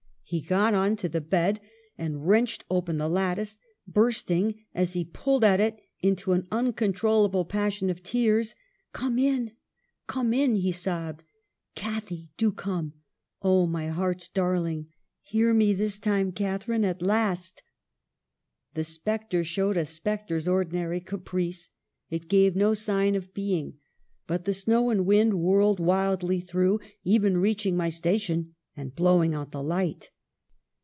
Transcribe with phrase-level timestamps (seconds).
[0.33, 1.59] He got on to the bed,
[1.97, 7.49] and wrenched open the lattice, bursting, as he pulled at it, into an uncontrol lable
[7.49, 8.55] passion of tears.'
[8.93, 9.51] Come in!
[10.07, 11.25] come in!' he sobbed,
[11.75, 12.93] 'Cathy, do come!
[13.41, 14.87] Oh, my heart's dar ling!
[15.21, 17.61] hear me this time, Catharine, at last!'
[18.73, 18.79] 232 EMILY BRONTE.
[18.79, 21.69] The spectre showed a spectre's ordinary caprice:
[22.09, 23.79] it gave no sign of being;
[24.27, 29.51] but the snow and wind whirled wildly through, even reaching my station, and blowing out
[29.51, 30.09] the light.